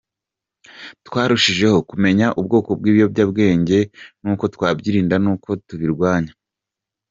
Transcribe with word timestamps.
Twarushijeho 1.05 1.77
kumenya 1.89 2.27
ubwoko 2.39 2.69
bw’ibiyobyabwenge 2.79 3.79
n’uko 4.23 4.43
twabyirinda 4.53 5.15
no 5.25 5.33
kubirwanya. 5.43 6.33